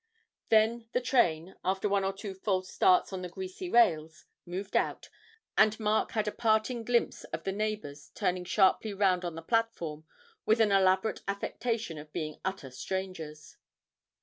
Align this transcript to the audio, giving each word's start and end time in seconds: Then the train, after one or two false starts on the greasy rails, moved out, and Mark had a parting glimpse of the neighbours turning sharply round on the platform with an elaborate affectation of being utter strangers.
Then 0.49 0.87
the 0.93 0.99
train, 0.99 1.57
after 1.63 1.87
one 1.87 2.03
or 2.03 2.11
two 2.11 2.33
false 2.33 2.73
starts 2.73 3.13
on 3.13 3.21
the 3.21 3.29
greasy 3.29 3.69
rails, 3.69 4.25
moved 4.47 4.75
out, 4.75 5.09
and 5.55 5.79
Mark 5.79 6.13
had 6.13 6.27
a 6.27 6.31
parting 6.31 6.83
glimpse 6.83 7.23
of 7.25 7.43
the 7.43 7.51
neighbours 7.51 8.09
turning 8.15 8.45
sharply 8.45 8.95
round 8.95 9.23
on 9.23 9.35
the 9.35 9.43
platform 9.43 10.05
with 10.43 10.59
an 10.59 10.71
elaborate 10.71 11.21
affectation 11.27 11.99
of 11.99 12.11
being 12.13 12.41
utter 12.43 12.71
strangers. 12.71 13.57